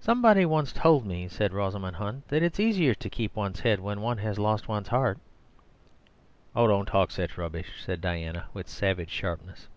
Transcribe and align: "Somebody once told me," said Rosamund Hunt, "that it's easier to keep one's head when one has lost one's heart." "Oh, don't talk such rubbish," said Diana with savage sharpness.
"Somebody 0.00 0.44
once 0.44 0.72
told 0.72 1.06
me," 1.06 1.28
said 1.28 1.52
Rosamund 1.52 1.94
Hunt, 1.94 2.26
"that 2.26 2.42
it's 2.42 2.58
easier 2.58 2.92
to 2.94 3.08
keep 3.08 3.36
one's 3.36 3.60
head 3.60 3.78
when 3.78 4.00
one 4.00 4.18
has 4.18 4.36
lost 4.36 4.66
one's 4.66 4.88
heart." 4.88 5.16
"Oh, 6.56 6.66
don't 6.66 6.86
talk 6.86 7.12
such 7.12 7.38
rubbish," 7.38 7.70
said 7.84 8.00
Diana 8.00 8.46
with 8.52 8.68
savage 8.68 9.10
sharpness. 9.10 9.68